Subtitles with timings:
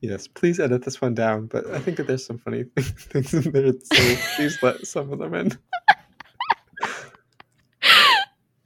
[0.00, 3.50] Yes, please edit this one down, but I think that there's some funny things in
[3.50, 5.58] there, so please let some of them in.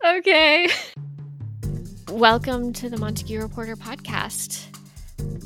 [0.05, 0.69] okay.
[2.11, 4.77] Welcome to the Montague Reporter podcast.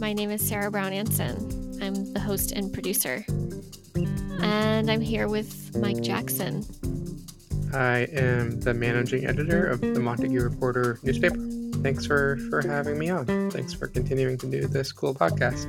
[0.00, 1.78] My name is Sarah Brown Anson.
[1.80, 3.24] I'm the host and producer.
[4.40, 6.64] And I'm here with Mike Jackson.
[7.72, 11.38] I am the managing editor of the Montague Reporter newspaper
[11.86, 13.48] thanks for for having me on.
[13.52, 15.68] Thanks for continuing to do this cool podcast.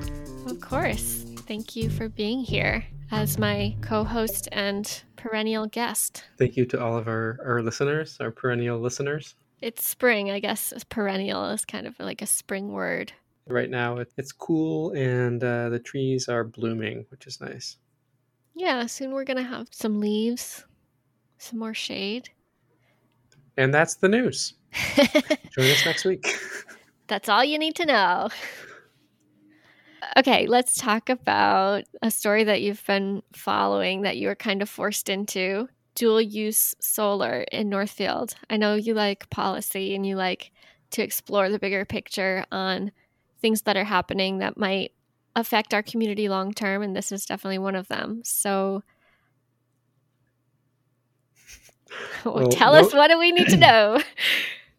[0.49, 1.25] Of course.
[1.45, 6.23] Thank you for being here as my co-host and perennial guest.
[6.39, 9.35] Thank you to all of our, our listeners, our perennial listeners.
[9.61, 10.73] It's spring, I guess.
[10.89, 13.13] Perennial is kind of like a spring word.
[13.47, 17.77] Right now, it's cool and uh, the trees are blooming, which is nice.
[18.55, 20.65] Yeah, soon we're going to have some leaves,
[21.37, 22.29] some more shade.
[23.57, 24.53] And that's the news.
[24.95, 26.37] Join us next week.
[27.07, 28.29] That's all you need to know.
[30.15, 34.69] Okay, let's talk about a story that you've been following that you were kind of
[34.69, 38.35] forced into dual use solar in Northfield.
[38.49, 40.51] I know you like policy and you like
[40.91, 42.91] to explore the bigger picture on
[43.41, 44.91] things that are happening that might
[45.35, 48.21] affect our community long term, and this is definitely one of them.
[48.23, 48.83] So,
[52.25, 54.01] well, tell no, us what do we need to know?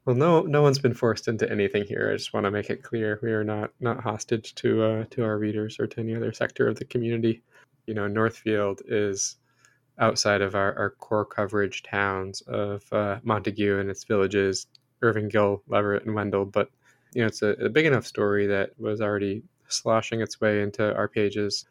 [0.05, 2.09] Well, no, no one's been forced into anything here.
[2.11, 5.23] I just want to make it clear we are not not hostage to uh, to
[5.23, 7.43] our readers or to any other sector of the community.
[7.87, 9.37] You know, Northfield is
[9.99, 14.67] outside of our, our core coverage towns of uh, Montague and its villages,
[15.03, 16.47] Erving-Gill, Leverett, and Wendell.
[16.47, 16.71] But
[17.13, 20.95] you know, it's a, a, big enough story that was already sloshing its way into
[20.95, 21.67] our pages.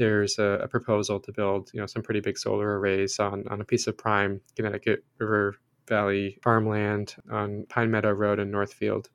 [0.00, 3.60] There's a, a, proposal to build, you know, some pretty big solar arrays on, on
[3.60, 5.56] a piece of prime Connecticut River
[5.88, 9.10] Valley farmland on Pine Meadow Road in Northfield.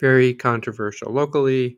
[0.00, 1.76] Very controversial locally.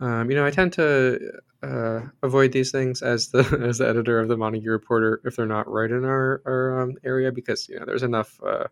[0.00, 1.20] Um, you know, I tend to
[1.62, 5.46] uh, avoid these things as the as the editor of the Montague Reporter if they're
[5.46, 8.64] not right in our our um, area because you know there's enough uh,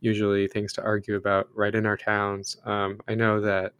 [0.00, 2.58] usually things to argue about right in our towns.
[2.66, 3.72] Um, I know that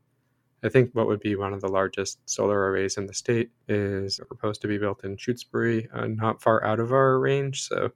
[0.64, 4.18] I think what would be one of the largest solar arrays in the state is
[4.26, 7.68] proposed to be built in Shutesbury, uh, not far out of our range.
[7.68, 7.92] So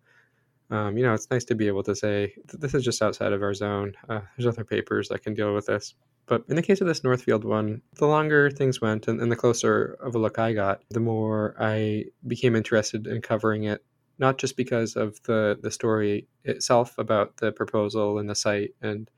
[0.70, 3.42] um, you know, it's nice to be able to say this is just outside of
[3.42, 3.94] our zone.
[4.08, 5.94] Uh, there's other papers that can deal with this.
[6.26, 9.36] But in the case of this Northfield one, the longer things went and, and the
[9.36, 13.82] closer of a look I got, the more I became interested in covering it,
[14.18, 19.10] not just because of the, the story itself about the proposal and the site and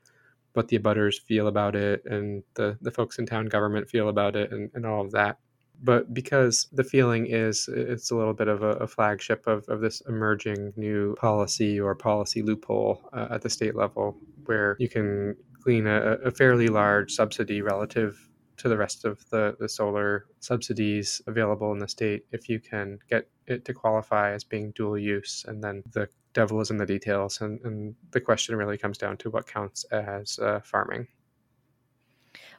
[0.54, 4.36] what the abutters feel about it and the, the folks in town government feel about
[4.36, 5.38] it and, and all of that,
[5.82, 9.80] but because the feeling is it's a little bit of a, a flagship of, of
[9.80, 15.36] this emerging new policy or policy loophole uh, at the state level where you can
[15.62, 21.22] glean a, a, fairly large subsidy relative to the rest of the, the solar subsidies
[21.26, 25.44] available in the state if you can get it to qualify as being dual use
[25.48, 29.16] and then the devil is in the details and, and the question really comes down
[29.16, 31.06] to what counts as uh, farming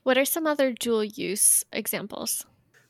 [0.03, 2.45] what are some other dual use examples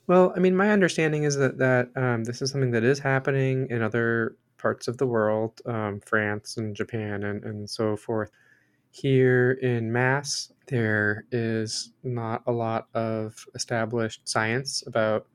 [0.07, 3.67] well, I mean, my understanding is that that um, this is something that is happening
[3.69, 8.31] in other parts of the world, um, France and Japan and, and so forth.
[8.91, 15.27] Here in Mass, there is not a lot of established science about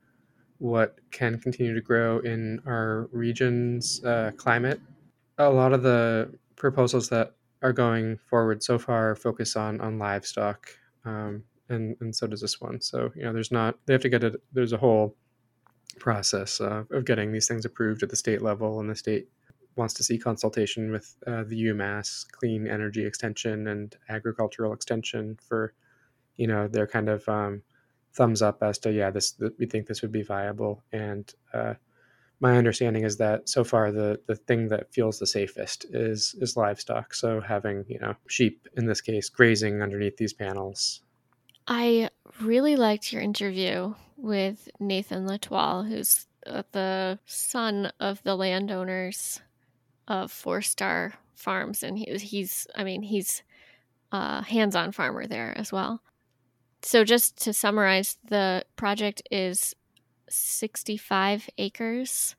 [0.59, 4.79] what can continue to grow in our region's uh, climate.
[5.37, 10.69] A lot of the proposals that are going forward so far focus on on livestock.
[11.05, 12.81] Um, and and so does this one.
[12.81, 14.41] So you know, there's not they have to get it.
[14.53, 15.15] There's a whole
[15.99, 19.27] process uh, of getting these things approved at the state level, and the state
[19.75, 25.73] wants to see consultation with uh, the UMass Clean Energy Extension and Agricultural Extension for
[26.35, 27.61] you know their kind of um,
[28.13, 31.33] thumbs up as to yeah this we think this would be viable and.
[31.53, 31.73] Uh,
[32.39, 36.57] my understanding is that so far the the thing that feels the safest is is
[36.57, 37.13] livestock.
[37.13, 41.01] So having you know sheep in this case grazing underneath these panels
[41.67, 42.09] I
[42.41, 49.41] really liked your interview with Nathan L'Etoile, who's uh, the son of the landowners
[50.07, 53.43] of Four Star Farms, and he, he's, I mean, he's
[54.13, 56.01] a hands-on farmer there as well.
[56.83, 59.75] So, just to summarize, the project is
[60.29, 62.35] 65 acres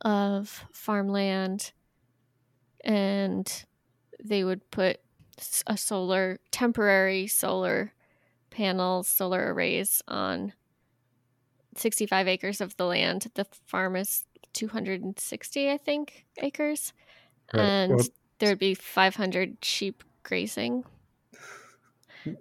[0.00, 1.72] of farmland,
[2.84, 3.64] and
[4.22, 5.00] they would put
[5.66, 7.92] a solar, temporary solar
[8.50, 10.52] panels, solar arrays on
[11.76, 13.26] 65 acres of the land.
[13.34, 16.92] The farm is 260, I think, acres.
[17.52, 17.62] Right.
[17.62, 18.06] And well,
[18.38, 20.84] there would be 500 sheep grazing.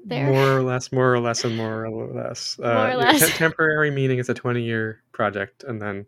[0.06, 0.28] There?
[0.32, 2.58] More or less, more or less, and more or less.
[2.60, 6.06] More Uh, or te- temporary meaning it's a 20 year project and then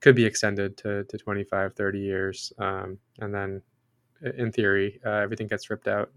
[0.00, 2.52] could be extended to, to 25, 30 years.
[2.58, 3.62] Um, and then
[4.36, 6.10] in theory, uh, everything gets ripped out.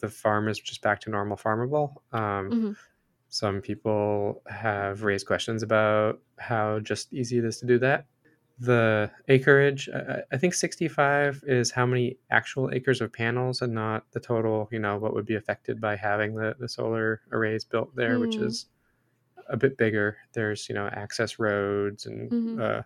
[0.00, 1.94] The farm is just back to normal farmable.
[2.12, 2.76] Um, Mhm.
[3.30, 8.06] Some people have raised questions about how just easy it is to do that.
[8.60, 14.10] The acreage, I, I think 65 is how many actual acres of panels and not
[14.12, 17.94] the total, you know, what would be affected by having the, the solar arrays built
[17.94, 18.44] there, which Mm.
[18.46, 18.66] is
[19.48, 20.18] a bit bigger.
[20.32, 22.60] There's, you know, access roads and Mhm.
[22.60, 22.82] uh,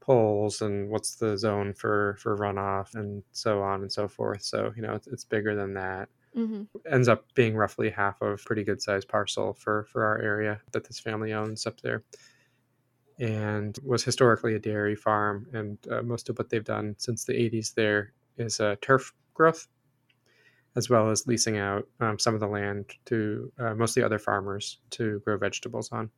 [0.00, 4.42] poles and what's the zone for, for runoff and so on and so forth.
[4.42, 6.64] So, you know, it's, it's bigger than that mm-hmm.
[6.92, 10.84] ends up being roughly half of pretty good sized parcel for for our area that
[10.84, 12.02] this family owns up there
[13.22, 17.32] and was historically a dairy farm and uh, most of what they've done since the
[17.32, 19.68] 80s there is uh, turf growth
[20.74, 24.78] as well as leasing out um, some of the land to uh, mostly other farmers
[24.90, 26.10] to grow vegetables on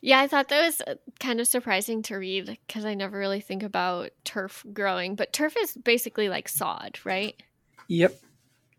[0.00, 3.40] Yeah, I thought that was uh, kind of surprising to read because I never really
[3.40, 7.40] think about turf growing, but turf is basically like sod, right?
[7.86, 8.14] yep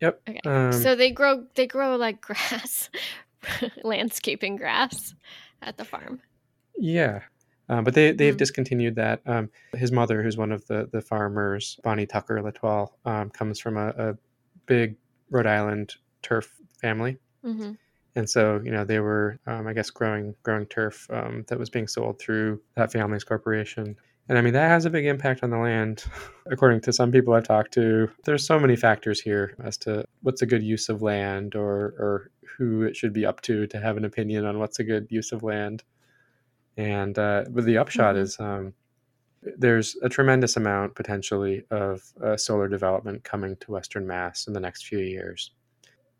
[0.00, 0.40] yep Okay.
[0.44, 2.90] um, so they grow they grow like grass,
[3.82, 5.14] landscaping grass
[5.62, 6.20] at the farm.
[6.78, 7.22] Yeah.
[7.68, 8.38] Um, but they, they've Mhm.
[8.38, 9.20] discontinued that.
[9.26, 13.76] Um, his mother, who's one of the, the farmers, Bonnie Tucker L'Etoile, um, comes from
[13.76, 14.16] a, a
[14.66, 14.96] big
[15.30, 17.18] Rhode Island turf family.
[17.42, 17.72] hmm
[18.14, 21.68] And so, you know, they were, um, I guess, growing growing turf um, that was
[21.70, 23.96] being sold through that family's corporation.
[24.28, 26.04] And I mean, that has a big impact on the land,
[26.50, 28.08] according to some people I've talked to.
[28.24, 32.30] There's so many factors here as to what's a good use of land or, or
[32.56, 35.30] who it should be up to to have an opinion on what's a good use
[35.32, 35.84] of land.
[36.76, 38.20] And uh, but the upshot Mhm.
[38.20, 38.74] is um,
[39.42, 44.60] there's a tremendous amount potentially of uh, solar development coming to Western Mass in the
[44.60, 45.52] next few years.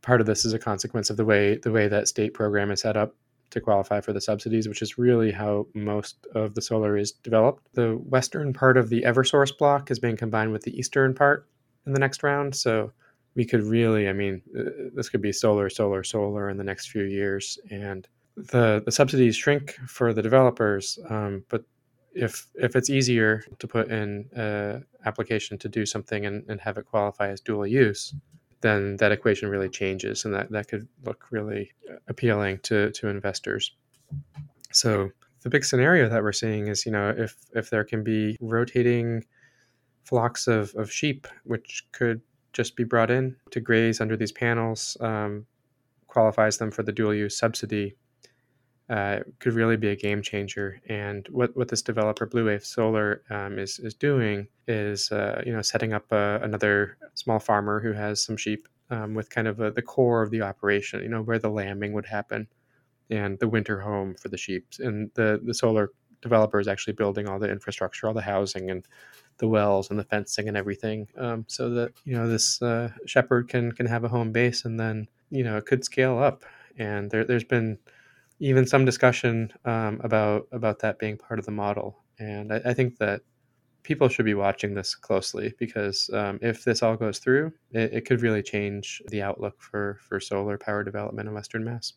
[0.02, 2.80] Part of this is a consequence of the way the way that state program is
[2.82, 3.14] set up
[3.50, 7.66] to qualify for the subsidies, which is really how most of the solar is developed.
[7.74, 11.48] The western part of the EverSource block is being combined with the eastern part
[11.86, 12.92] in the next round, so
[13.36, 16.88] we could really, I mean, uh, this could be solar, solar, solar in the next
[16.90, 21.64] few years, and the the subsidies shrink for the developers, um, but
[22.14, 26.78] if if it's easier to put in an application to do something and, and have
[26.78, 28.14] it qualify as dual use,
[28.60, 31.72] then that equation really changes, and that, that could look really
[32.08, 33.72] appealing to to investors.
[34.72, 35.10] So
[35.42, 39.24] the big scenario that we're seeing is, you know, if if there can be rotating
[40.04, 42.20] flocks of, of sheep, which could
[42.52, 45.46] just be brought in to graze under these panels, um,
[46.06, 47.96] qualifies them for the dual use subsidy
[48.88, 50.80] uh, could really be a game changer.
[50.88, 55.52] And what, what this developer Blue Wave Solar um, is is doing is uh, you
[55.52, 59.60] know setting up a, another small farmer who has some sheep um, with kind of
[59.60, 62.46] a, the core of the operation, you know where the lambing would happen,
[63.10, 64.66] and the winter home for the sheep.
[64.78, 65.90] And the the solar
[66.22, 68.86] developer is actually building all the infrastructure, all the housing and
[69.38, 73.48] the wells and the fencing and everything, um, so that you know this uh, shepherd
[73.48, 76.44] can can have a home base, and then you know it could scale up.
[76.78, 77.78] And there, there's been
[78.38, 82.04] even some discussion um, about about that being part of the model.
[82.18, 83.22] And I, I think that
[83.82, 88.04] people should be watching this closely because um, if this all goes through, it, it
[88.04, 91.94] could really change the outlook for for solar power development in Western Mass.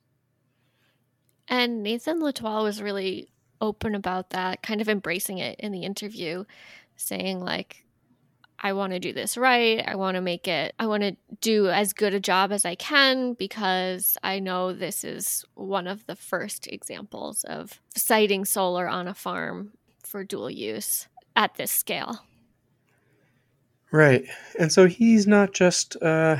[1.48, 6.46] And Nathan L'Etoile was really open about that, kind of embracing it in the interview,
[6.96, 7.84] saying like
[8.62, 9.84] I want to do this right.
[9.86, 12.76] I want to make it, I want to do as good a job as I
[12.76, 19.08] can because I know this is one of the first examples of siting solar on
[19.08, 19.72] a farm
[20.04, 22.20] for dual use at this scale.
[23.92, 24.26] Right.
[24.60, 26.38] And so he's not just uh,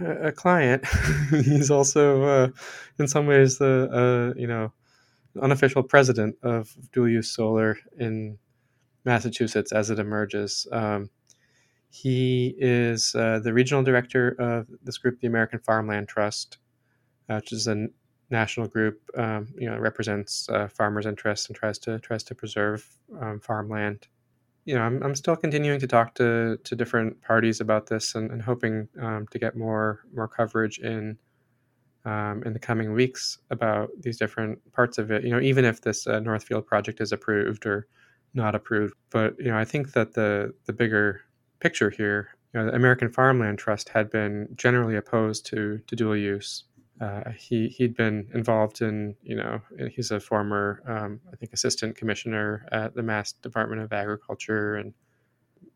[0.00, 0.84] a client,
[1.30, 2.48] he's also, uh,
[2.98, 4.72] in some ways, the, uh, you know,
[5.40, 8.38] unofficial president of dual use solar in
[9.04, 10.66] Massachusetts as it emerges.
[10.72, 11.10] Um,
[11.90, 16.58] he is uh, the regional director of this group, the American Farmland Trust,
[17.28, 17.88] uh, which is a
[18.30, 19.00] national group.
[19.16, 22.86] Um, you know, represents uh, farmers' interests and tries to tries to preserve
[23.20, 24.06] um, farmland.
[24.66, 28.30] You know, I'm, I'm still continuing to talk to, to different parties about this and,
[28.30, 31.18] and hoping um, to get more more coverage in
[32.04, 35.24] um, in the coming weeks about these different parts of it.
[35.24, 37.88] You know, even if this uh, Northfield project is approved or
[38.34, 41.22] not approved, but you know, I think that the the bigger
[41.60, 46.16] picture here, you know, the American Farmland Trust had been generally opposed to to dual
[46.16, 46.64] use.
[47.00, 49.60] Uh, he he'd been involved in you know
[49.90, 54.92] he's a former um, I think assistant commissioner at the Mass Department of Agriculture and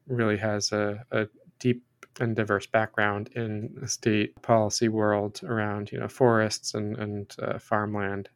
[0.06, 1.26] really has a, a
[1.58, 1.82] deep
[2.20, 7.58] and diverse background in the state policy world around you know forests and and uh,
[7.58, 8.28] farmland,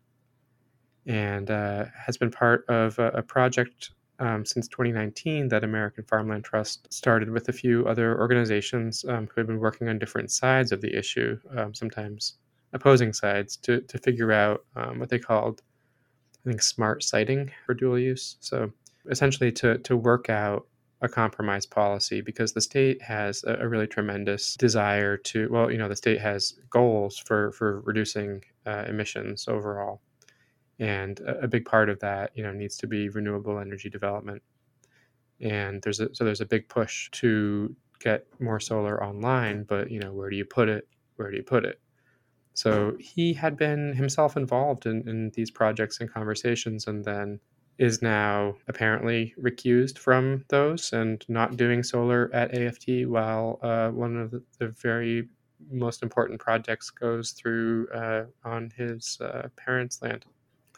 [1.06, 6.44] and uh, has been part of a, a project um, since 2019 that American Farmland
[6.44, 10.72] Trust started with a few other organizations um, who have been working on different sides
[10.72, 12.34] of the issue, um, sometimes
[12.72, 15.62] opposing sides, to, to figure out um, what they called,
[16.44, 18.37] I think, smart siting for dual use.
[18.40, 18.72] So
[19.08, 20.66] essentially to, to work out
[21.00, 25.78] a compromise policy because the state has a, a, really tremendous desire to well you
[25.78, 30.00] know the state has goals for for reducing uh, emissions overall
[30.78, 34.42] and a, big part of that you know needs to be renewable energy development.
[35.40, 39.99] And there's a so there's a big push to get more solar online but you
[39.99, 40.87] know where do you put it?
[41.16, 41.80] Where do you put it?
[42.54, 47.38] So he had been himself involved in, in these projects and conversations and then
[47.78, 54.16] is now apparently recused from those and not doing solar at AFT while uh, one
[54.16, 55.28] of the, the, very
[55.70, 60.25] most important projects goes through uh, on his uh, parents' land.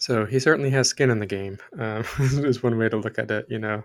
[0.01, 1.59] So he certainly has skin in the game.
[1.79, 3.47] Um, is one way to look at it.
[3.49, 3.85] You know,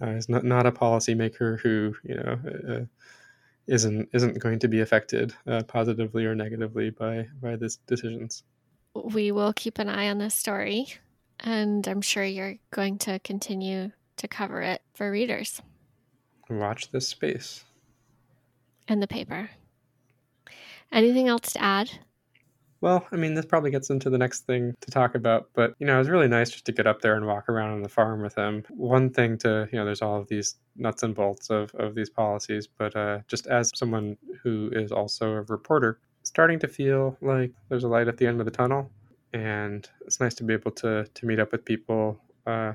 [0.00, 2.38] uh, he's not not a policymaker who you know
[2.68, 2.84] uh,
[3.66, 8.44] isn't isn't going to be affected uh, positively or negatively by by these decisions.
[8.94, 10.94] We will keep an eye on this story,
[11.40, 15.62] and I'm sure you're going to continue to cover it for readers.
[16.50, 17.64] Watch this space
[18.86, 19.50] and the paper.
[20.92, 21.90] Anything else to add?
[22.80, 25.86] Well, I mean, this probably gets into the next thing to talk about, but you
[25.86, 27.88] know, it was really nice just to get up there and walk around on the
[27.88, 28.64] farm with him.
[28.70, 32.08] One thing to, you know, there's all of these nuts and bolts of, of these
[32.08, 37.52] policies, but uh, just as someone who is also a reporter, starting to feel like
[37.68, 38.90] there's a light at the end of the tunnel.
[39.32, 42.20] And it's nice to be able to, to meet up with people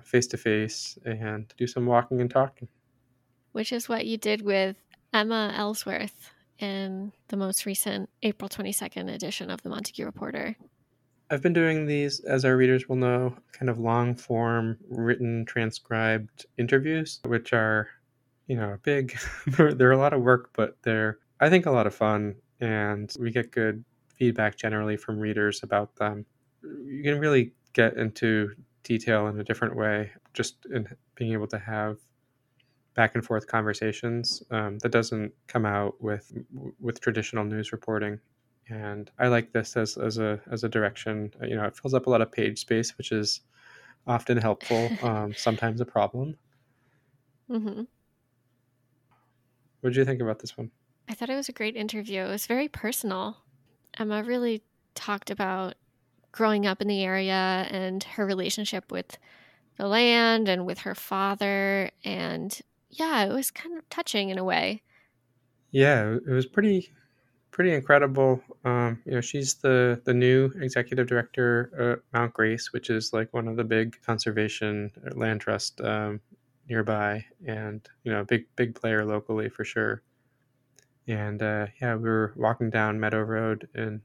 [0.03, 2.67] face to face and to do some walking and talking.
[3.53, 4.75] Which is what you did with
[5.13, 10.55] Emma Ellsworth in the most recent April 22nd edition of the Montague Reporter.
[11.29, 16.45] I've been doing these, as our readers will know, kind of long form, written, transcribed
[16.57, 17.89] interviews, which are,
[18.47, 19.17] you know, big.
[19.47, 22.35] they're, they're a lot of work, but they're, I think, a lot of fun.
[22.59, 23.83] And we get good
[24.15, 26.25] feedback generally from readers about them.
[26.61, 28.51] You can really get into
[28.83, 31.97] detail in a different way, just in being able to have
[32.93, 36.31] back and forth conversations um, that doesn't come out with
[36.79, 38.19] with traditional news reporting.
[38.69, 41.33] And i like this as, as a as a direction.
[41.41, 43.41] Uh, you know it fills up a lot of page space which is
[44.07, 46.37] often helpful um, sometimes a problem.
[47.49, 47.81] Mm-hmm.
[49.81, 50.71] what did you think about this one?
[51.09, 52.21] I thought it was a great interview.
[52.21, 53.37] It was very personal.
[53.99, 54.63] Emma really
[54.95, 55.75] talked about
[56.31, 59.17] growing up in the area and her relationship with
[59.77, 62.61] the land and with her father and
[62.99, 64.81] yeah, it was kind of touching in a way.
[65.71, 66.93] Yeah, it was pretty
[67.51, 68.41] pretty incredible.
[68.65, 73.33] Um, you know, she's the the new executive director at Mount Grace, which is like
[73.33, 76.21] one of the big conservation uh, land trust um,
[76.69, 80.01] nearby, and you know, big big player locally for sure.
[81.07, 84.01] And uh, yeah, we were walking down Meadow Road in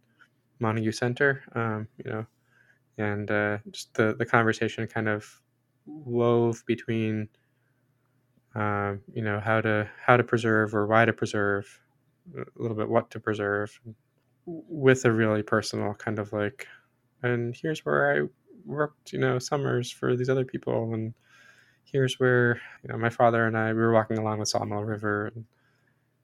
[0.61, 2.27] Montague Center, um, you know,
[2.99, 5.41] and uh, just the the conversation kind of
[5.87, 7.29] wove between
[8.59, 11.81] uh, you know how to how to preserve or why to preserve
[12.37, 13.79] a little bit what to preserve
[14.47, 16.67] with a really personal kind of like
[17.23, 18.27] and here's where i
[18.65, 21.15] worked you know summers for these other people and
[21.85, 25.27] here's where you know my father and i we were walking along the sawmill river
[25.27, 25.45] and,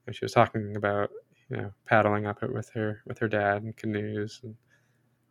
[0.05, 1.09] and she was talking about
[1.49, 4.55] you know paddling up it with her with her dad and canoes and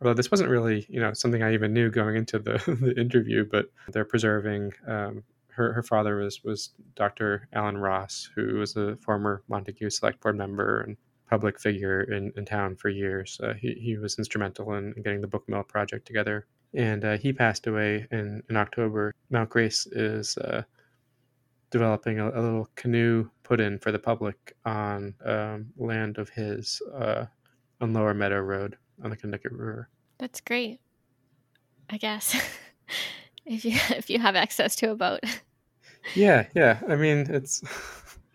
[0.01, 3.45] although this wasn't really you know something i even knew going into the, the interview
[3.49, 5.23] but they're preserving um,
[5.55, 7.47] her, her father was was Dr.
[7.53, 10.97] Alan Ross, who was a former Montague Select Board member and
[11.29, 13.39] public figure in, in town for years.
[13.43, 16.45] Uh, he, he was instrumental in getting the Book Mill project together.
[16.73, 19.13] And uh, he passed away in, in October.
[19.29, 20.63] Mount Grace is uh,
[21.71, 26.81] developing a, a, little canoe put in for the public on um, land of his
[26.93, 27.25] uh,
[27.81, 29.89] on Lower Meadow Road on the Connecticut River.
[30.17, 30.79] That's great.
[31.89, 32.35] I guess
[33.45, 35.21] if you if you have access to a boat.
[36.13, 36.79] Yeah, yeah.
[36.87, 37.61] I mean, it's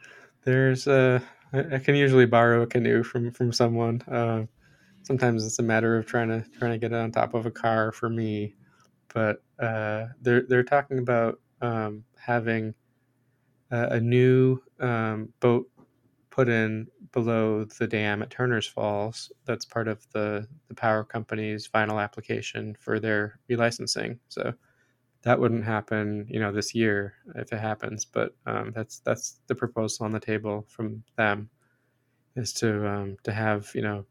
[0.45, 1.21] there's uh
[1.53, 4.03] I, I can usually borrow a canoe from from someone.
[4.03, 4.47] Uh,
[5.03, 7.51] sometimes it's a matter of trying to trying to get it on top of a
[7.51, 8.55] car for me,
[9.15, 12.75] but uh, they're they're talking about um, having
[13.71, 15.69] a, a new um, boat
[16.31, 19.33] put in below the dam at Turner's Falls.
[19.47, 24.19] That's part of the the power company's final application for their relicensing.
[24.29, 24.55] So
[25.23, 28.05] that wouldn't happen, you know, this year if it happens.
[28.05, 31.51] But um, that's that's the proposal on the table from them.
[32.37, 34.05] is to um, to have you know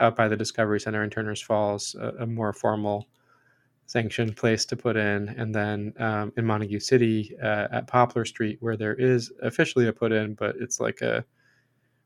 [0.00, 3.06] out by the Discovery Center in Turner's Falls a, a more formal
[3.86, 8.58] sanctioned place to put in, and then um, in Montague City uh, at Poplar Street
[8.60, 11.24] where there is officially a put in, but it's like a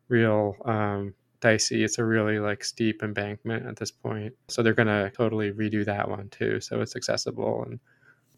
[0.09, 1.85] real um, dicey.
[1.85, 6.09] It's a really like steep embankment at this point, so they're gonna totally redo that
[6.09, 7.81] one too, so it's accessible and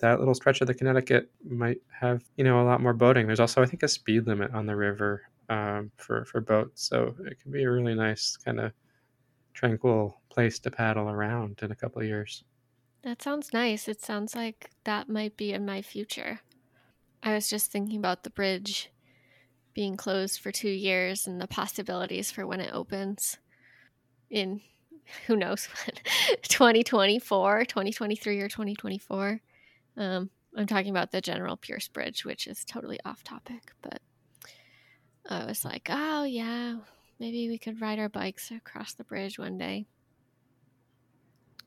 [0.02, 3.26] that little stretch of the Connecticut might have you know a lot more boating.
[3.26, 7.14] There's also I think a speed limit on the river um, for for boats, so
[7.24, 8.72] it can be a really nice kind of
[9.54, 12.44] tranquil place to paddle around in a couple of years.
[13.04, 13.88] That sounds nice.
[13.88, 16.40] It sounds like that might be in my future.
[17.22, 18.90] I was just thinking about the bridge
[19.74, 23.38] being closed for two years and the possibilities for when it opens
[24.30, 24.60] in
[25.26, 25.96] who knows when
[26.42, 29.40] 2024, 2023 or 2024
[29.96, 34.00] um, i'm talking about the general pierce bridge which is totally off topic but
[35.28, 36.76] i was like oh yeah
[37.18, 39.86] maybe we could ride our bikes across the bridge one day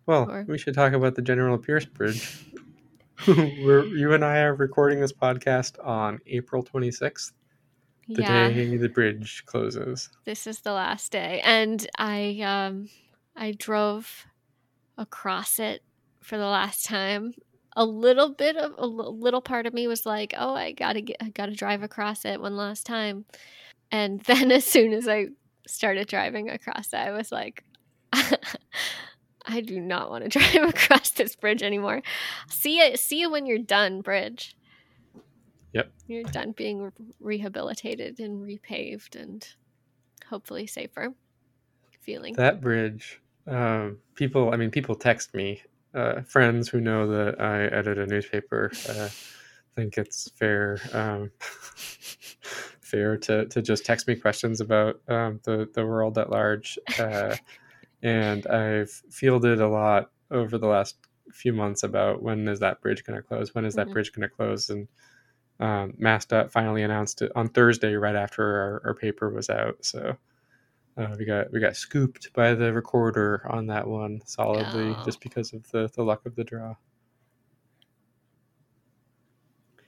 [0.06, 0.46] well or...
[0.48, 2.46] we should talk about the general pierce bridge
[3.28, 7.32] We're, you and i are recording this podcast on april 26th
[8.08, 8.50] the yeah.
[8.50, 10.10] day the bridge closes.
[10.26, 12.90] This is the last day, and I um
[13.36, 14.26] I drove
[14.98, 15.82] across it
[16.22, 17.34] for the last time.
[17.76, 21.18] A little bit of a little part of me was like, "Oh, I gotta get,
[21.22, 23.26] I gotta drive across it one last time,"
[23.92, 25.28] and then as soon as I
[25.68, 27.64] started driving across it, I was like.
[29.48, 32.02] I do not want to drive across this bridge anymore.
[32.50, 34.56] See you see you when you're done, bridge.
[35.74, 35.92] Yep.
[36.08, 39.46] You're done being rehabilitated and repaved and
[40.30, 41.14] hopefully safer
[42.02, 42.34] feeling.
[42.36, 45.62] That bridge, um, people, I mean, people text me,
[45.96, 49.10] uh, friends who know that I edit a newspaper, uh,
[49.76, 51.32] think it's fair, um,
[52.82, 56.80] fair to, to just text me questions about um, the, the world at large.
[56.98, 57.36] Uh,
[58.04, 60.98] and I've fielded a lot over the last
[61.32, 63.54] few months about when is that bridge going to close?
[63.54, 63.94] When is that mm-hmm.
[63.94, 64.70] bridge going to close?
[64.70, 64.88] And
[65.60, 69.78] um, MassDOT finally announced it on Thursday, right after our, our paper was out.
[69.82, 70.18] So
[70.98, 75.04] uh, we got we got scooped by the recorder on that one solidly, oh.
[75.06, 76.76] just because of the the luck of the draw.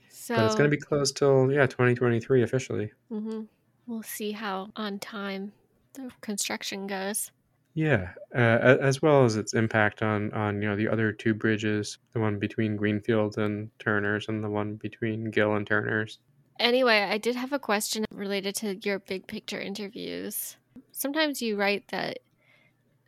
[0.09, 2.91] So, but it's going to be closed till yeah 2023 officially.
[3.11, 3.43] Mm-hmm.
[3.85, 5.53] We'll see how on time
[5.93, 7.31] the construction goes.
[7.73, 11.99] Yeah, uh, as well as its impact on on you know the other two bridges,
[12.11, 16.19] the one between Greenfield and Turners, and the one between Gill and Turners.
[16.59, 20.57] Anyway, I did have a question related to your big picture interviews.
[20.97, 22.19] Sometimes you write that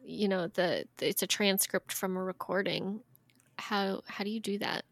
[0.03, 3.01] you know the it's a transcript from a recording.
[3.57, 4.85] How how do you do that?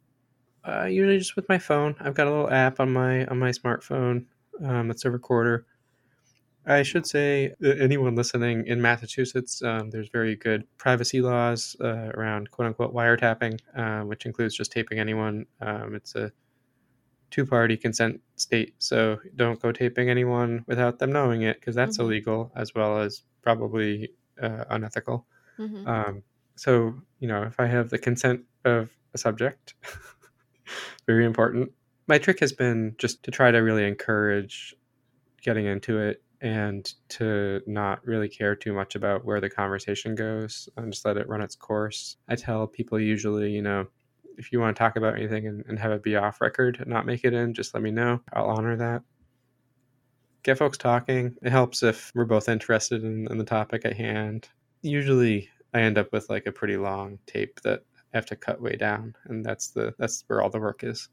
[0.68, 1.96] Uh, usually just with my phone.
[2.00, 4.26] I've got a little app on my on my smartphone.
[4.64, 5.66] Um, it's a recorder
[6.68, 12.52] I should say, anyone listening in Massachusetts, um, there's very good privacy laws uh, around
[12.52, 15.46] quote unquote wiretapping, uh, which includes just taping anyone.
[15.62, 16.30] Um, it's a
[17.30, 18.76] two party consent state.
[18.80, 22.08] So don't go taping anyone without them knowing it because that's mm-hmm.
[22.08, 24.10] illegal as well as probably
[24.42, 25.26] uh, unethical.
[25.60, 25.88] Mm-hmm.
[25.88, 26.24] Um,
[26.56, 29.76] so, you know, if I have the consent of a subject,
[31.08, 31.72] very important.
[32.08, 34.76] My trick has been just to try to really encourage
[35.42, 40.70] getting into it and to not really care too much about where the conversation goes
[40.78, 42.18] and just let it run its course.
[42.28, 43.88] I tell people usually, you know,
[44.38, 46.88] if you want to talk about anything and, and have it be off record, and
[46.88, 48.22] not make it in, just let me know.
[48.34, 49.02] I'll honor that.
[50.44, 51.36] Get folks talking.
[51.42, 54.48] It helps if we're both interested in, in the topic at hand.
[54.82, 58.62] Usually, I end up with like a pretty long tape that I have to cut
[58.62, 61.10] way down, and that's the that's where all the work is.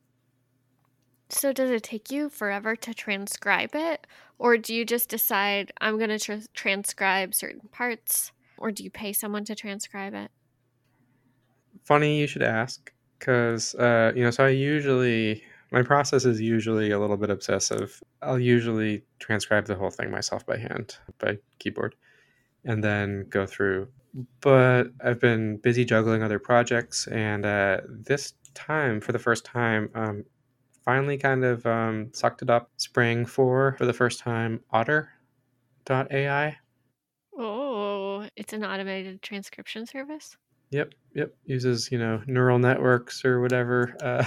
[1.30, 4.06] So does it take you forever to transcribe it?
[4.38, 8.30] Or do you just decide I'm going to tr- transcribe certain parts?
[8.56, 10.30] Or do you pay someone to transcribe it?
[11.82, 12.92] Funny you should ask.
[13.24, 18.02] Because, uh, you know, so I usually, my process is usually a little bit obsessive.
[18.20, 21.94] I'll usually transcribe the whole thing myself by hand, by keyboard,
[22.66, 23.88] and then go through.
[24.42, 29.88] But I've been busy juggling other projects, and uh, this time, for the first time,
[29.94, 30.26] um,
[30.84, 36.58] finally kind of um, sucked it up, Spring for, for the first time, otter.ai.
[37.38, 40.37] Oh, it's an automated transcription service?
[40.74, 41.34] Yep, yep.
[41.44, 43.96] Uses, you know, neural networks or whatever.
[44.02, 44.24] Uh,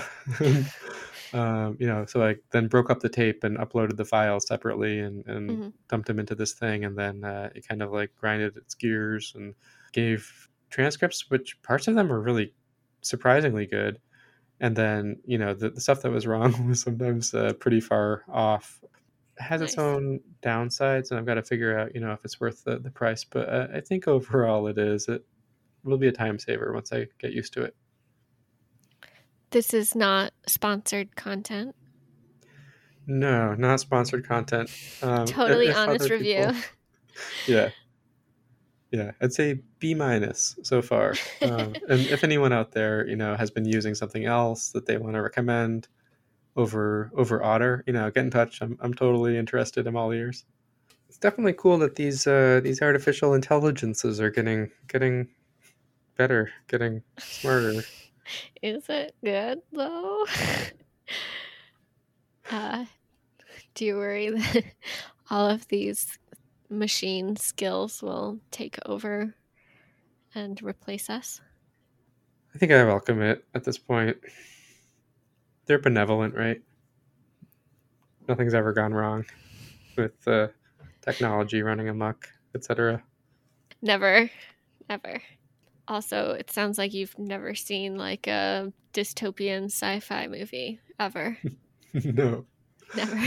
[1.38, 5.00] um, you know, so I then broke up the tape and uploaded the files separately
[5.00, 5.68] and, and mm-hmm.
[5.90, 6.86] dumped them into this thing.
[6.86, 9.56] And then uh, it kind of like grinded its gears and
[9.92, 12.54] gave transcripts, which parts of them were really
[13.02, 14.00] surprisingly good
[14.60, 18.24] and then you know the, the stuff that was wrong was sometimes uh, pretty far
[18.28, 18.82] off
[19.40, 22.64] has its own downsides, and I've got to figure out, you know, if it's worth
[22.64, 23.24] the, the price.
[23.24, 25.08] But uh, I think overall it is.
[25.08, 25.24] It
[25.88, 27.76] will be a time saver once I get used to it.
[29.52, 31.76] This is not sponsored content.
[33.08, 34.70] No, not sponsored content.
[35.02, 36.48] Um, Totally if honest review.
[36.48, 36.62] people-
[37.48, 37.70] yeah,
[38.92, 39.12] yeah.
[39.22, 41.14] I'd say B minus so far.
[41.42, 44.98] Um, and if anyone out there, you know, has been using something else that they
[44.98, 45.88] want to recommend
[46.58, 48.62] over over Otter, you know, get in touch.
[48.62, 49.88] I'm I'm totally interested.
[49.88, 50.44] I'm all ears.
[51.08, 55.30] It's definitely cool that these uh, these artificial intelligences are getting getting
[56.18, 57.84] better, getting smarter.
[58.62, 60.26] Is it good though?
[62.52, 62.86] uh,
[63.74, 64.64] do you worry that
[65.30, 66.18] all of these
[66.70, 69.34] machine skills will take over
[70.36, 71.40] and replace us?
[72.54, 74.18] I think I welcome it at this point.
[75.66, 76.62] They're benevolent, right?
[78.28, 79.26] Nothing's ever gone wrong
[79.96, 80.48] with uh,
[81.02, 83.04] technology running amok, etc.
[83.82, 84.30] Never,
[84.90, 85.22] never.
[85.88, 91.38] Also, it sounds like you've never seen like a dystopian sci-fi movie ever.
[91.94, 92.46] no.
[92.96, 93.16] Never.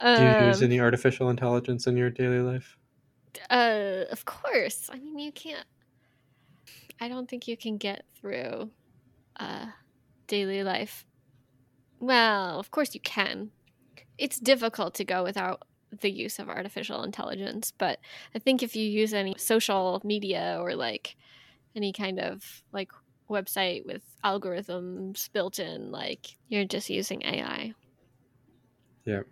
[0.00, 2.76] Do you use Um, any artificial intelligence in your daily life?
[3.50, 4.88] Uh, of course.
[4.92, 5.66] I mean, you can't.
[7.00, 8.70] I don't think you can get through
[9.38, 9.66] uh,
[10.26, 11.06] daily life.
[11.98, 13.50] Well, of course you can.
[14.18, 15.62] It's difficult to go without
[16.00, 17.98] the use of artificial intelligence, but
[18.34, 21.16] I think if you use any social media or like
[21.74, 22.90] any kind of like
[23.28, 27.74] website with algorithms built in, like you're just using AI.
[29.04, 29.22] Yeah.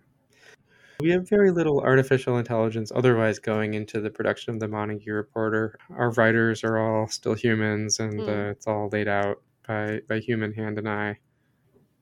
[1.01, 5.77] We have very little artificial intelligence otherwise going into the production of the Montague Reporter.
[5.91, 8.29] Our writers are all still humans, and Hmm.
[8.29, 11.19] uh, it's all laid out by, by human hand and eye.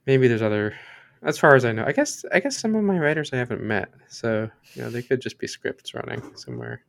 [0.07, 0.75] Maybe there's other,
[1.23, 1.85] as far as I know.
[1.87, 5.03] I guess I guess some of my writers I haven't met, so you know they
[5.03, 6.83] could just be scripts running somewhere.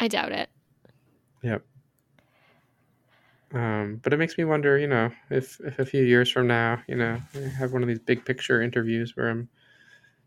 [0.00, 0.50] I doubt it.
[1.42, 1.62] Yep.
[3.54, 6.82] Um, but it makes me wonder, you know, if, if a few years from now,
[6.88, 9.48] you know, I have one of these big picture interviews where I'm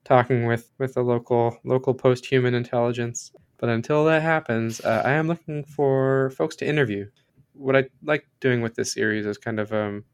[0.06, 3.34] talking with with a local local post human intelligence.
[3.58, 7.10] But until that happens, uh, I am looking for folks to interview.
[7.54, 10.06] What I like doing with this series is kind of um,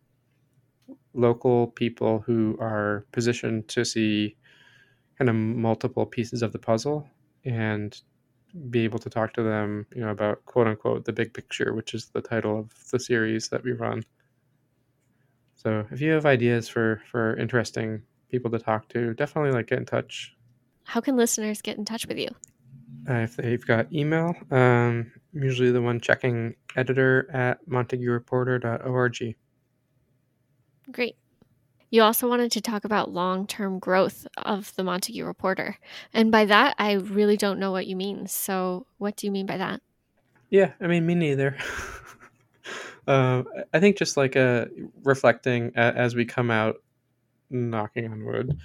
[1.14, 4.36] local people who are positioned to see
[5.18, 7.08] kind of multiple pieces of the puzzle
[7.46, 8.02] and
[8.70, 11.94] be able to talk to them, you know, about quote unquote the big picture, which
[11.94, 14.04] is the title of the series that we run.
[15.56, 19.80] So if you have ideas for for interesting people to talk to, definitely like get
[19.80, 20.36] in touch.
[20.84, 22.30] How can listeners get in touch with you?
[23.10, 29.36] Uh, if they've got email, um, I'm usually the one checking editor at montaguereporter.org.
[30.92, 31.16] Great.
[31.90, 35.78] You also wanted to talk about long term growth of the Montague Reporter.
[36.14, 38.28] And by that, I really don't know what you mean.
[38.28, 39.82] So, what do you mean by that?
[40.50, 41.56] Yeah, I mean, me neither.
[43.08, 43.44] uh,
[43.74, 44.66] I think just like uh,
[45.04, 46.78] reflecting as we come out,
[47.50, 48.58] knocking on wood,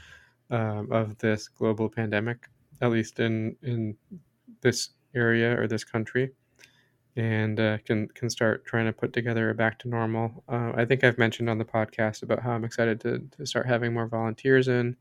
[0.51, 2.49] um, of this global pandemic,
[2.81, 3.97] at least in in
[4.61, 6.31] this area or this country,
[7.19, 10.45] and uh, can can start trying to put together a back to normal.
[10.49, 13.67] Uh, I think I've mentioned on the podcast about how I'm excited to to start
[13.67, 14.97] having more volunteers in.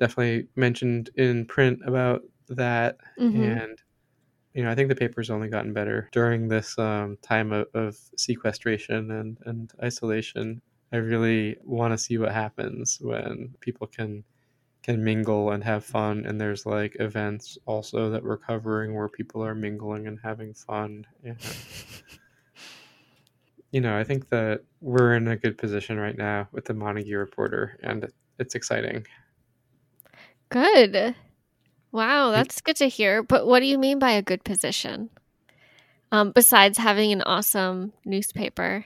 [0.00, 3.60] Definitely mentioned in print about that, Mhm.
[3.60, 3.82] and
[4.54, 7.98] you know I think the paper's only gotten better during this um, time of, of
[8.16, 10.62] sequestration and and isolation.
[10.92, 14.24] I really want to see what happens when people can
[14.82, 19.44] can mingle and have fun and there's like events also that we're covering where people
[19.44, 21.36] are mingling and having fun and
[23.72, 27.16] you know i think that we're in a good position right now with the montague
[27.16, 29.04] reporter and it's exciting
[30.50, 31.14] Good.
[31.92, 33.22] Wow, that's good to hear.
[33.22, 35.10] But what do you mean by a good position?
[36.12, 38.84] Um, besides having an awesome newspaper.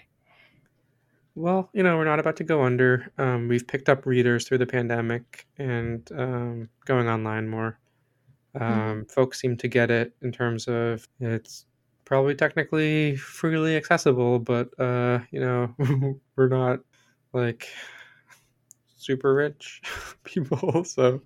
[1.34, 3.10] Well you know we're not about to go under.
[3.18, 7.78] Um, we've picked up readers through the pandemic and um, going online more.
[8.60, 11.66] Um, folks seem to get it in terms of it's
[12.04, 15.74] probably technically freely accessible but uh, you know
[16.36, 16.80] we're not
[17.32, 17.66] like
[19.04, 19.82] super rich
[20.24, 20.84] people.
[20.94, 21.22] So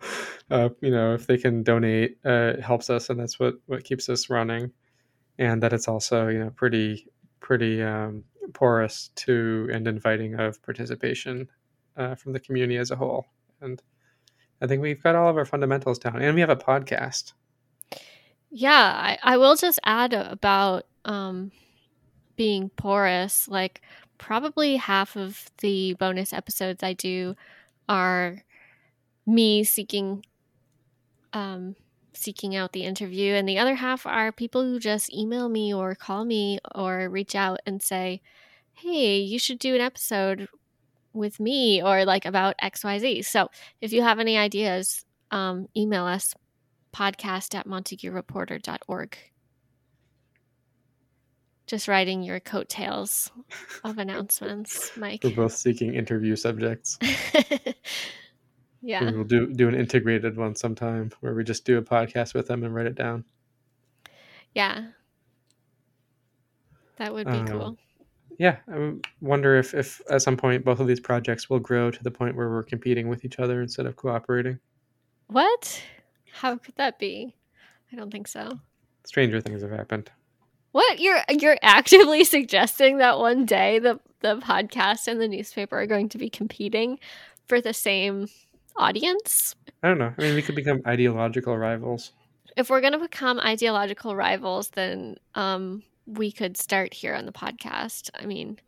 [0.51, 3.85] uh, you know if they can donate uh, it helps us and that's what what
[3.85, 4.73] keeps us running.
[5.39, 7.09] And that it's also you know pretty
[7.41, 11.49] pretty um, porous to and inviting of participation
[11.97, 13.27] uh, from the community as a whole
[13.61, 13.83] and
[14.61, 17.33] i think we've got all of our fundamentals down and we have a podcast
[18.51, 21.53] Yeah, I, I will just add about um,
[22.37, 23.49] being porous.
[23.49, 23.83] Like,
[24.17, 27.37] probably half of the bonus episodes I do
[27.89, 28.43] are
[29.27, 30.25] me seeking
[31.33, 31.77] um,
[32.19, 35.95] seeking out the interview, and the other half are people who just email me or
[35.95, 38.21] call me or reach out and say,
[38.73, 40.49] "Hey, you should do an episode
[41.13, 43.49] with me or like about XYZ." So,
[43.81, 46.35] if you have any ideas, um, email us
[46.95, 49.19] podcast at montaguereporter.org.
[51.67, 53.31] Just writing your coattails
[53.85, 55.23] of announcements, Mike.
[55.23, 56.99] We're both seeking interview subjects.
[58.83, 59.01] yeah.
[59.01, 62.47] Maybe we'll do do an integrated one sometime where we just do a podcast with
[62.47, 63.25] them and write it down.
[64.55, 64.89] Yeah.
[66.97, 67.79] That would be Um, cool.
[68.39, 72.03] Yeah, I wonder if if at some point both of these projects will grow to
[72.03, 74.59] the point where we're competing with each other instead of cooperating.
[75.27, 75.83] What?
[76.33, 77.35] How could that be?
[77.93, 78.61] I don't think so.
[79.05, 80.11] Stranger things have happened.
[80.73, 85.87] What you're you're actively suggesting that one day the the podcast and the newspaper are
[85.87, 86.99] going to be competing
[87.47, 88.29] for the same
[88.79, 89.55] audience?
[89.83, 90.13] I don't know.
[90.17, 92.13] I mean, we could become ideological rivals.
[92.57, 97.33] If we're going to become ideological rivals, then um, we could start here on the
[97.33, 98.11] podcast.
[98.19, 98.59] I mean,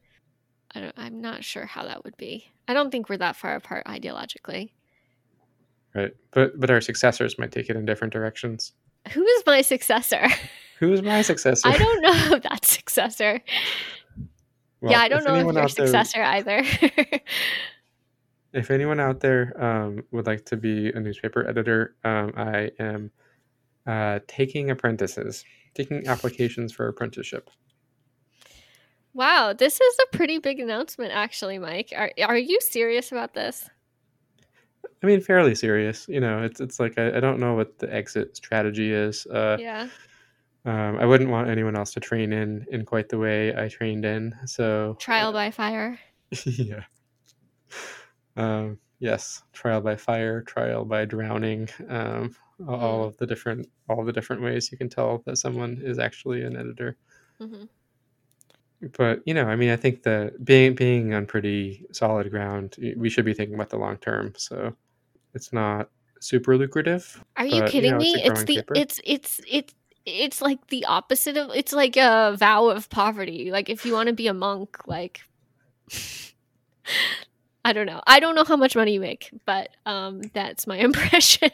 [0.75, 2.47] I don't, I'm not sure how that would be.
[2.69, 4.71] I don't think we're that far apart ideologically.
[5.95, 6.13] Right.
[6.31, 8.73] But but our successors might take it in different directions.
[9.13, 10.29] Who is my successor?
[10.79, 11.67] Who is my successor?
[11.69, 13.41] I don't know that successor.
[14.81, 16.65] Well, yeah, I don't know if your out there- successor either.
[18.53, 23.11] if anyone out there um, would like to be a newspaper editor, um, I am
[23.87, 27.51] uh, taking apprentices, taking applications for apprenticeship.
[29.15, 31.93] wow, this is a pretty big announcement, actually, Mike.
[31.97, 33.69] Are are you serious about this?
[35.03, 36.07] I mean, fairly serious.
[36.09, 39.27] You know, it's it's like I, I don't know what the exit strategy is.
[39.27, 39.89] Uh, yeah.
[40.65, 44.05] um, I wouldn't want anyone else to train in in quite the way I trained
[44.05, 44.35] in.
[44.47, 45.99] So Trial by fire.
[46.45, 46.85] yeah.
[48.41, 51.69] Um, yes, trial by fire, trial by drowning.
[51.89, 52.35] Um,
[52.69, 53.09] all Mm.
[53.09, 56.57] of the different all the different ways you can tell that someone is actually an
[56.57, 56.97] editor.
[57.41, 57.65] hmm
[58.97, 63.11] But you know, I mean, I think that being being on pretty solid ground, we
[63.11, 64.33] should be thinking about the long term.
[64.37, 64.75] So
[65.35, 67.23] it's not super lucrative.
[67.37, 68.17] Are you But, you kidding know, me?
[68.17, 68.75] a It's the paper.
[68.75, 69.75] it's it's it's
[70.07, 73.51] it's like the opposite of it's like a vow of poverty.
[73.51, 75.21] Like if you want to be a monk, like
[77.65, 78.01] I don't know.
[78.07, 81.51] I don't know how much money you make, but um that's my impression.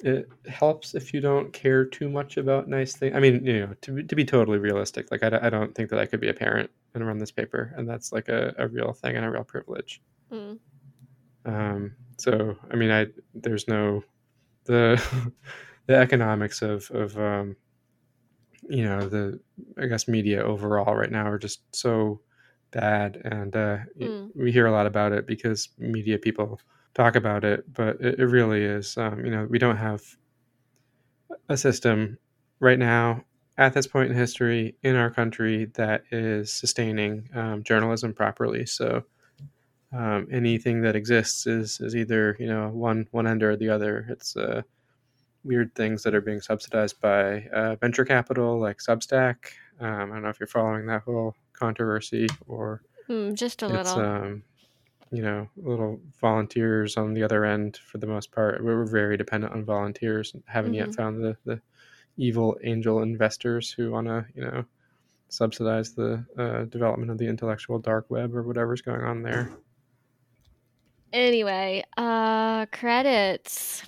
[0.00, 3.16] It helps if you don't care too much about nice things.
[3.16, 5.88] I mean, you know, to be, to be totally realistic, like I, I don't think
[5.90, 8.68] that I could be a parent and run this paper, and that's like a, a
[8.68, 10.02] real thing and a real privilege.
[10.30, 10.58] Mm.
[11.46, 14.04] Um, so I mean, I there's no
[14.64, 15.02] the
[15.86, 17.56] the economics of of um,
[18.68, 19.40] you know the
[19.78, 22.20] I guess media overall right now are just so
[22.72, 24.30] bad, and uh, Mm.
[24.34, 26.60] we hear a lot about it because media people
[26.94, 30.02] talk about it, but it, it really is um, you know we don't have
[31.48, 32.18] a system
[32.60, 33.22] right now
[33.58, 38.66] at this point in history in our country that is sustaining um, journalism properly.
[38.66, 39.02] So
[39.92, 44.06] um, anything that exists is is either you know one one end or the other.
[44.10, 44.62] It's uh,
[45.44, 49.36] weird things that are being subsidized by uh, venture capital like Substack.
[49.80, 53.68] Um, I don't know if you're following that whole controversy or Mm, just a it's
[53.68, 53.96] little.
[53.96, 54.44] um,
[55.12, 58.62] you know little volunteers on the other end for the most part.
[58.64, 60.34] We're very dependent on volunteers.
[60.34, 60.94] and Haven't yet Mhm.
[60.94, 61.60] found the the
[62.18, 64.64] evil angel investors who want to you know
[65.30, 69.52] subsidize the uh, development of the intellectual dark web or whatever's going on there.
[71.12, 73.82] Anyway, uh credits.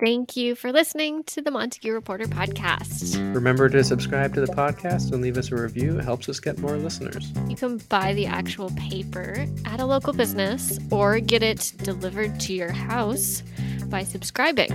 [0.00, 3.14] Thank you for listening to the Montague Reporter podcast.
[3.32, 5.98] Remember to subscribe to the podcast and leave us a review.
[6.00, 7.32] It helps us get more listeners.
[7.48, 12.52] You can buy the actual paper at a local business or get it delivered to
[12.52, 13.44] your house
[13.86, 14.72] by subscribing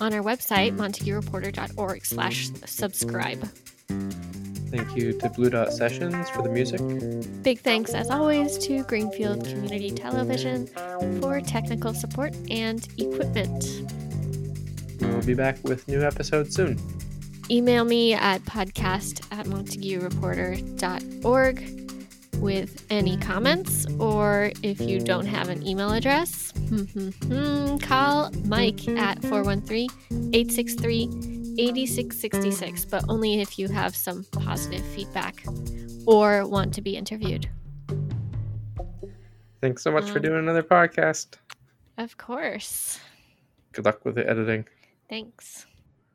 [0.00, 3.46] on our website, montaguereporter.org slash subscribe.
[4.70, 6.80] Thank you to Blue Dot Sessions for the music.
[7.42, 10.66] Big thanks, as always, to Greenfield Community Television
[11.20, 13.64] for technical support and equipment.
[15.18, 16.78] We'll be back with new episodes soon.
[17.50, 21.90] Email me at podcast at montaguereporter.org
[22.36, 26.52] with any comments, or if you don't have an email address,
[27.82, 29.88] call Mike at 413
[30.32, 31.02] 863
[31.58, 35.42] 8666, but only if you have some positive feedback
[36.06, 37.48] or want to be interviewed.
[39.60, 41.38] Thanks so much for Um, doing another podcast.
[41.96, 43.00] Of course.
[43.72, 44.64] Good luck with the editing.
[45.08, 45.67] Thanks.